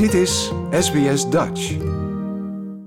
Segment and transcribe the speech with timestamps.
[0.00, 1.70] Dit is SBS Dutch.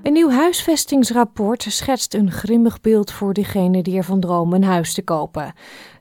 [0.04, 5.02] Een nieuw huisvestingsrapport schetst een grimmig beeld voor diegenen die ervan dromen een huis te
[5.02, 5.54] kopen.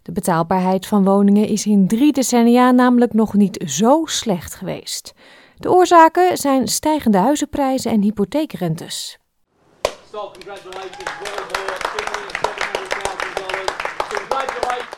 [0.02, 5.14] De betaalbaarheid van woningen is in drie decennia namelijk nog niet zo slecht geweest.
[5.56, 9.18] De oorzaken zijn stijgende huizenprijzen en hypotheekrentes.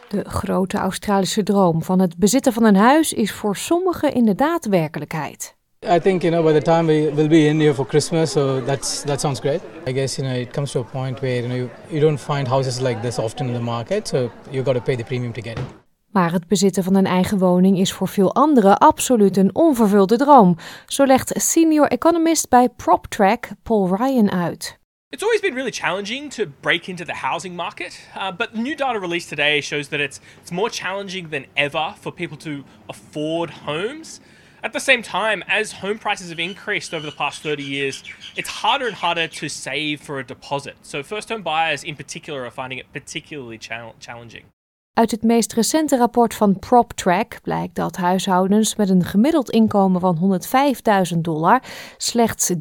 [0.09, 5.55] De grote Australische droom van het bezitten van een huis is voor sommigen inderdaad werkelijkheid.
[5.87, 8.61] I think you know by the time we will be in here for Christmas, so
[8.61, 9.61] that's that sounds great.
[9.87, 12.20] I guess you know it comes to a point where you know you, you don't
[12.20, 15.33] find houses like this often in the market, so you got to pay the premium
[15.33, 15.65] to get it.
[16.10, 20.57] Maar het bezitten van een eigen woning is voor veel anderen absoluut een onvervulde droom.
[20.87, 24.79] Zo legt senior economist bij PropTrack Paul Ryan uit.
[25.09, 28.77] It's always been really challenging to break into the housing market, uh, but the new
[28.77, 33.51] data released today shows that it's, it's more challenging than ever for people to afford
[33.51, 34.21] homes.
[34.64, 38.02] At the same time, as home prices have increased over the past 30 years,
[38.34, 40.74] it's harder and harder to save for a deposit.
[40.80, 43.59] So, first home buyers in particular are finding it particularly
[43.98, 44.45] challenging.
[44.93, 50.40] Uit het meest recente rapport van PropTrack blijkt dat huishoudens met een gemiddeld inkomen van
[51.15, 51.62] 105.000 dollar
[51.96, 52.56] slechts 13%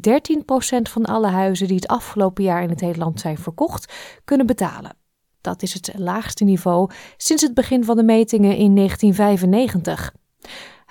[0.82, 3.92] van alle huizen die het afgelopen jaar in het hele zijn verkocht,
[4.24, 4.96] kunnen betalen.
[5.40, 10.12] Dat is het laagste niveau sinds het begin van de metingen in 1995.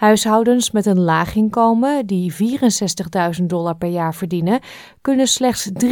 [0.03, 4.59] Huishoudens met een laag inkomen, die 64.000 dollar per jaar verdienen,
[5.01, 5.87] kunnen slechts 3%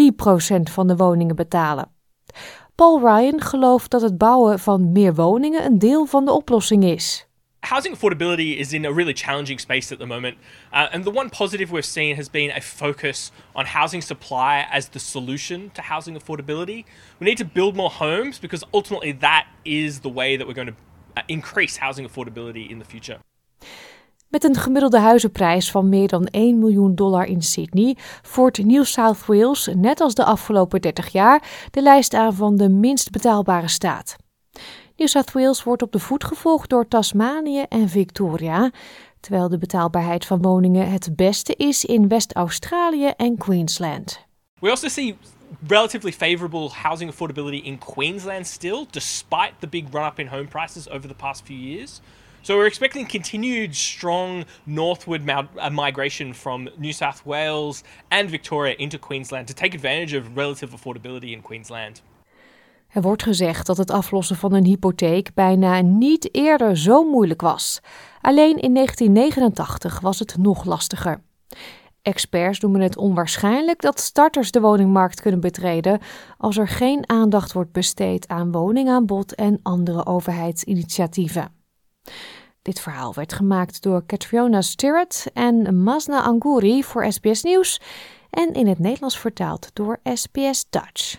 [0.61, 1.91] van de woningen betalen.
[2.75, 7.27] Paul Ryan gelooft dat het bouwen van meer woningen een deel van de oplossing is.
[7.59, 10.35] Housing affordability is in a really challenging space at the moment.
[10.73, 14.89] Uh, and the one positive we've seen has been a focus on housing supply as
[14.89, 16.83] the solution to housing affordability.
[17.17, 20.75] We need to build more homes because ultimately that is the way that we're going
[20.75, 20.75] to
[21.15, 23.17] uh, increase housing affordability in the future.
[24.31, 29.25] Met een gemiddelde huizenprijs van meer dan 1 miljoen dollar in Sydney voert New South
[29.25, 34.15] Wales, net als de afgelopen 30 jaar, de lijst aan van de minst betaalbare staat.
[34.95, 38.71] New South Wales wordt op de voet gevolgd door Tasmanië en Victoria,
[39.19, 44.25] terwijl de betaalbaarheid van woningen het beste is in West-Australië en Queensland.
[44.59, 45.17] We also see
[45.67, 50.89] relatively favorable housing affordability in Queensland still, despite the big run up in home prices
[50.89, 52.01] over the past few years.
[52.43, 58.97] So we're expecting continued strong northward uh, migration from New South Wales and Victoria into
[58.97, 62.01] Queensland to take advantage of relative affordability in Queensland.
[62.87, 67.79] Er wordt gezegd dat het aflossen van een hypotheek bijna niet eerder zo moeilijk was.
[68.21, 71.21] Alleen in 1989 was het nog lastiger.
[72.01, 75.99] Experts noemen het onwaarschijnlijk dat starters de woningmarkt kunnen betreden
[76.37, 81.60] als er geen aandacht wordt besteed aan woningaanbod en andere overheidsinitiatieven.
[82.61, 87.81] Dit verhaal werd gemaakt door Catriona Stirrett en Masna Angouri voor SBS Nieuws
[88.29, 91.15] en in het Nederlands vertaald door SBS Dutch.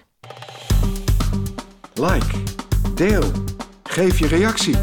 [1.95, 2.43] Like,
[2.95, 3.31] deel,
[3.83, 4.77] geef je reactie.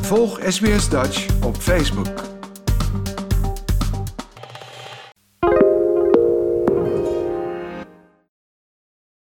[0.00, 2.35] Volg SBS Dutch op Facebook.